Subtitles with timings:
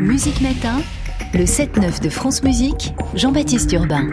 [0.00, 0.80] Musique Matin,
[1.34, 4.08] le 7-9 de France Musique, Jean-Baptiste Urbain.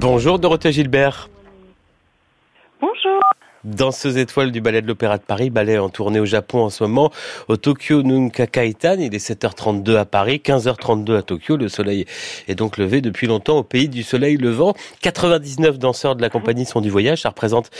[0.00, 1.28] Bonjour Dorothée Gilbert.
[2.80, 3.20] Bonjour.
[3.66, 6.84] Danseuse étoile du ballet de l'Opéra de Paris, ballet en tournée au Japon en ce
[6.84, 7.10] moment,
[7.48, 8.94] au Tokyo Nunka Kaitan.
[9.00, 11.56] Il est 7h32 à Paris, 15h32 à Tokyo.
[11.56, 12.04] Le soleil
[12.46, 14.74] est donc levé depuis longtemps au pays du soleil levant.
[15.02, 17.22] 99 danseurs de la compagnie sont du voyage.
[17.22, 17.70] Ça représente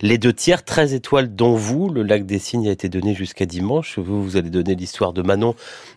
[0.00, 1.90] les deux tiers, 13 étoiles dont vous.
[1.90, 3.98] Le lac des Cygnes a été donné jusqu'à dimanche.
[3.98, 5.54] Vous, vous allez donner l'histoire de Manon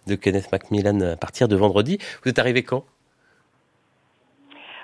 [0.07, 1.99] de Kenneth Macmillan à partir de vendredi.
[2.21, 2.83] Vous êtes arrivé quand?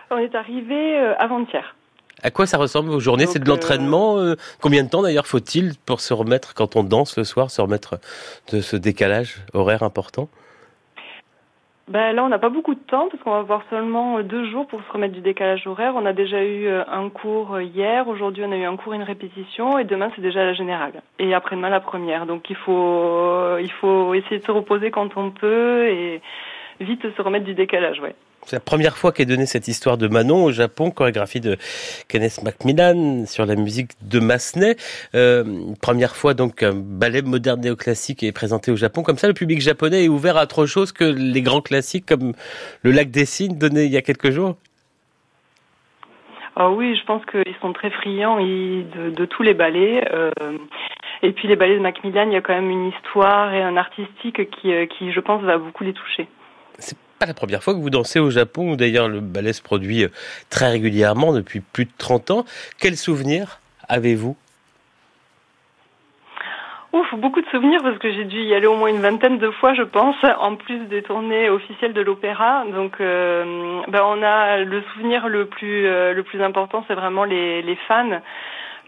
[0.09, 1.75] On est arrivé euh, avant-hier.
[2.23, 3.25] À quoi ça ressemble vos journées?
[3.25, 7.17] C'est de l'entraînement euh, Combien de temps d'ailleurs faut-il pour se remettre, quand on danse
[7.17, 7.99] le soir, se remettre
[8.51, 10.29] de ce décalage horaire important?
[11.89, 14.49] Ben là, on n'a pas beaucoup de temps parce qu'on va avoir seulement euh, deux
[14.49, 15.95] jours pour se remettre du décalage horaire.
[15.97, 18.95] On a déjà eu euh, un cours hier, aujourd'hui on a eu un cours et
[18.95, 21.01] une répétition et demain c'est déjà la générale.
[21.19, 22.25] Et après-demain la première.
[22.25, 26.21] Donc il faut, il faut essayer de se reposer quand on peut et
[26.79, 28.15] vite se remettre du décalage, ouais.
[28.45, 31.57] C'est la première fois qu'est donnée cette histoire de Manon au Japon, chorégraphie de
[32.09, 34.75] Kenneth Macmillan sur la musique de Massenet.
[35.15, 35.43] Euh,
[35.81, 39.01] première fois donc un ballet moderne néoclassique est présenté au Japon.
[39.01, 42.33] Comme ça, le public japonais est ouvert à autre chose que les grands classiques comme
[42.81, 44.57] le Lac des Cygnes donné il y a quelques jours.
[46.55, 50.03] Ah oui, je pense qu'ils sont très friands de, de tous les ballets.
[50.13, 50.31] Euh,
[51.23, 53.77] et puis les ballets de Macmillan, il y a quand même une histoire et un
[53.77, 56.27] artistique qui, euh, qui je pense, va beaucoup les toucher
[57.25, 60.09] la première fois que vous dansez au Japon, où d'ailleurs le ballet se produit euh,
[60.49, 62.45] très régulièrement depuis plus de 30 ans.
[62.79, 64.35] Quels souvenirs avez-vous?
[66.93, 69.49] Ouf, beaucoup de souvenirs parce que j'ai dû y aller au moins une vingtaine de
[69.49, 72.65] fois, je pense, en plus des tournées officielles de l'opéra.
[72.71, 77.23] Donc, euh, ben on a le souvenir le plus euh, le plus important, c'est vraiment
[77.23, 78.21] les fans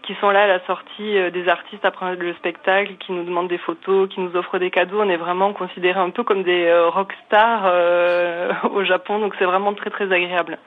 [0.06, 3.48] qui sont là à la sortie euh, des artistes après le spectacle, qui nous demandent
[3.48, 5.00] des photos, qui nous offrent des cadeaux.
[5.00, 9.44] On est vraiment considérés un peu comme des euh, rockstars euh, au Japon, donc c'est
[9.44, 10.58] vraiment très très agréable.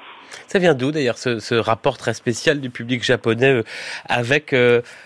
[0.48, 3.64] Ça vient d'où d'ailleurs ce, ce, rapport très spécial du public japonais
[4.08, 4.52] avec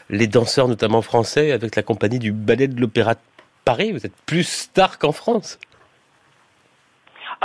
[0.10, 3.20] les danseurs notamment français, avec la compagnie du ballet de l'Opéra de
[3.64, 3.94] Paris?
[3.94, 5.60] Vous êtes plus star qu'en France?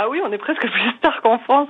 [0.01, 1.67] Ah oui, on est presque plus tard qu'en France.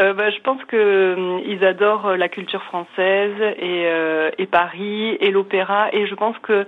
[0.00, 5.30] Euh, bah, je pense que euh, ils adorent euh, la culture française et, Paris et
[5.30, 5.88] l'opéra.
[5.92, 6.66] Et je pense que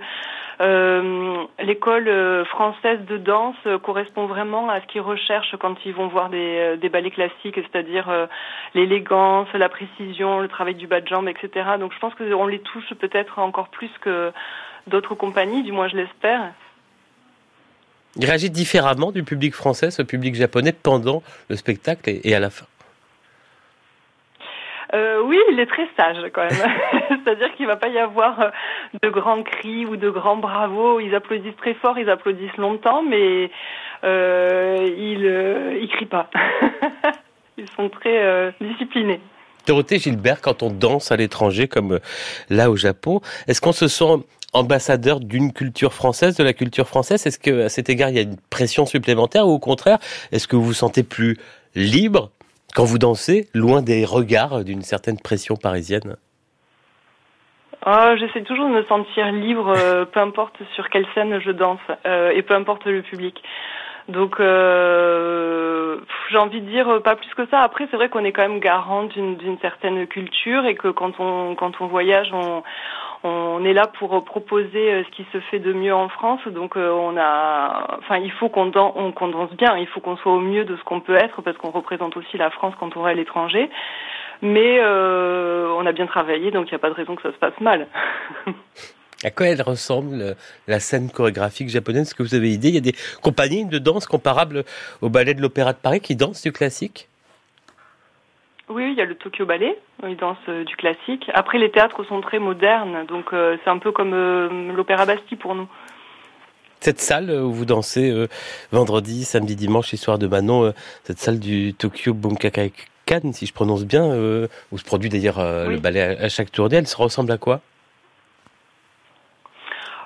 [1.59, 6.77] l'école française de danse correspond vraiment à ce qu'ils recherchent quand ils vont voir des,
[6.77, 8.27] des ballets classiques, c'est-à-dire
[8.75, 11.71] l'élégance, la précision, le travail du bas de jambe, etc.
[11.79, 14.31] Donc je pense qu'on les touche peut-être encore plus que
[14.85, 16.51] d'autres compagnies, du moins je l'espère.
[18.17, 22.49] Il réagit différemment du public français, ce public japonais, pendant le spectacle et, à la
[22.49, 22.65] fin
[24.93, 26.51] euh, oui, il est très sage quand même.
[27.09, 28.49] C'est-à-dire qu'il va pas y avoir euh,
[29.01, 30.99] de grands cris ou de grands bravos.
[30.99, 33.49] Ils applaudissent très fort, ils applaudissent longtemps, mais
[34.03, 36.29] euh, ils euh, ils crient pas.
[37.57, 39.21] ils sont très euh, disciplinés.
[39.67, 41.99] Dorothée Gilbert, quand on danse à l'étranger comme
[42.49, 47.25] là au Japon, est-ce qu'on se sent ambassadeur d'une culture française, de la culture française
[47.25, 49.99] Est-ce que à cet égard il y a une pression supplémentaire ou au contraire,
[50.31, 51.37] est-ce que vous vous sentez plus
[51.75, 52.31] libre
[52.75, 56.15] quand vous dansez, loin des regards d'une certaine pression parisienne?
[57.85, 61.79] Oh, j'essaie toujours de me sentir libre, euh, peu importe sur quelle scène je danse
[62.05, 63.41] euh, et peu importe le public.
[64.07, 65.97] Donc, euh,
[66.29, 67.59] j'ai envie de dire pas plus que ça.
[67.59, 71.55] Après, c'est vrai qu'on est quand même garant d'une certaine culture et que quand on
[71.55, 72.63] quand on voyage, on
[73.23, 76.41] on est là pour proposer euh, ce qui se fait de mieux en France.
[76.47, 80.39] Donc euh, on a, enfin il faut qu'on danse bien, il faut qu'on soit au
[80.39, 83.09] mieux de ce qu'on peut être parce qu'on représente aussi la France quand on va
[83.09, 83.69] à l'étranger.
[84.41, 87.31] Mais euh, on a bien travaillé, donc il n'y a pas de raison que ça
[87.31, 87.87] se passe mal.
[89.23, 90.35] À quoi elle ressemble
[90.67, 92.07] la scène chorégraphique japonaise?
[92.07, 94.63] Est-ce que vous avez idée Il y a des compagnies de danse comparables
[95.01, 97.07] au ballet de l'Opéra de Paris qui dansent du classique
[98.69, 99.77] oui, il y a le Tokyo Ballet,
[100.07, 101.29] ils dansent euh, du classique.
[101.33, 105.37] Après, les théâtres sont très modernes, donc euh, c'est un peu comme euh, l'Opéra Bastille
[105.37, 105.67] pour nous.
[106.79, 108.11] Cette salle où vous dansez
[108.71, 114.07] vendredi, samedi, dimanche, histoire de Manon, cette salle du Tokyo Bunkakaikan, si je prononce bien,
[114.71, 117.61] où se produit d'ailleurs le ballet à, chaque tournée, elle se ressemble à quoi?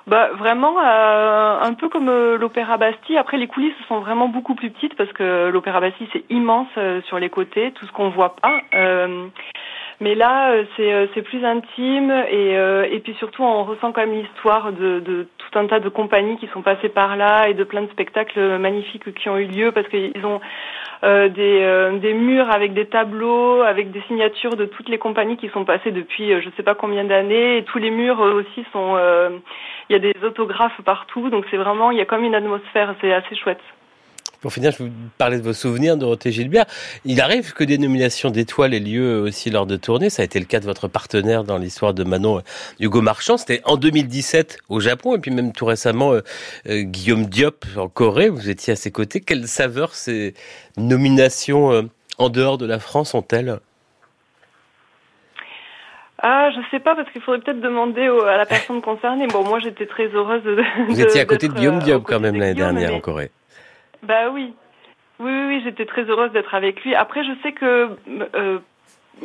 [0.06, 3.18] Bah vraiment euh, un peu comme euh, l'Opéra Bastille.
[3.18, 7.02] Après les coulisses sont vraiment beaucoup plus petites parce que l'Opéra Bastille c'est immense euh,
[7.02, 8.60] sur les côtés, tout ce qu'on voit pas.
[10.00, 13.92] Mais là, euh, c'est euh, c'est plus intime et euh, et puis surtout, on ressent
[13.92, 17.48] quand même l'histoire de, de tout un tas de compagnies qui sont passées par là
[17.48, 20.40] et de plein de spectacles magnifiques qui ont eu lieu parce qu'ils ont
[21.04, 25.36] euh, des, euh, des murs avec des tableaux, avec des signatures de toutes les compagnies
[25.36, 27.58] qui sont passées depuis je sais pas combien d'années.
[27.58, 28.96] Et tous les murs aussi sont,
[29.88, 32.94] il y a des autographes partout, donc c'est vraiment, il y a comme une atmosphère,
[33.00, 33.62] c'est assez chouette.
[34.46, 36.66] Pour finir, je vous parlais de vos souvenirs, Dorothée Gilbert.
[37.04, 40.08] Il arrive que des nominations d'étoiles aient lieu aussi lors de tournées.
[40.08, 42.42] Ça a été le cas de votre partenaire dans l'histoire de Manon,
[42.78, 43.38] Hugo Marchand.
[43.38, 46.20] C'était en 2017 au Japon et puis même tout récemment euh,
[46.68, 48.28] euh, Guillaume Diop en Corée.
[48.28, 49.20] Vous étiez à ses côtés.
[49.20, 50.34] Quelle saveur ces
[50.76, 51.82] nominations euh,
[52.18, 53.58] en dehors de la France ont-elles?
[56.22, 59.26] Ah, je sais pas parce qu'il faudrait peut-être demander à la personne concernée.
[59.26, 60.62] Bon, moi, j'étais très heureuse de.
[60.86, 63.32] Vous étiez à côté de Guillaume Diop quand même l'année dernière en Corée.
[64.06, 64.54] Bah oui.
[65.18, 66.94] Oui, oui, j'étais très heureuse d'être avec lui.
[66.94, 67.96] Après, je sais que,
[68.34, 68.58] euh,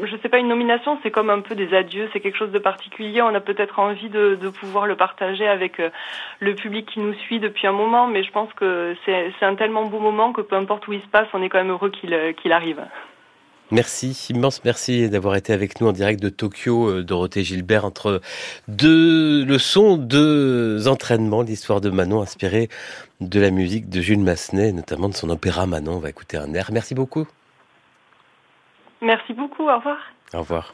[0.01, 2.59] je sais pas, une nomination, c'est comme un peu des adieux, c'est quelque chose de
[2.59, 3.21] particulier.
[3.21, 5.89] On a peut-être envie de, pouvoir le partager avec euh,
[6.39, 9.85] le public qui nous suit depuis un moment, mais je pense que c'est un tellement
[9.85, 12.33] beau moment que peu importe où il se passe, on est quand même heureux qu'il
[12.35, 12.81] qu'il arrive.
[13.71, 18.19] Merci, immense merci d'avoir été avec nous en direct de Tokyo, euh, Dorothée Gilbert, entre
[18.67, 22.67] deux leçons, deux entraînements, l'histoire de Manon inspirée
[23.21, 25.93] de la musique de Jules Massenet, notamment de son opéra Manon.
[25.93, 26.69] On va écouter un air.
[26.73, 27.25] Merci beaucoup.
[29.01, 29.97] Merci beaucoup, au revoir.
[30.33, 30.69] Au revoir.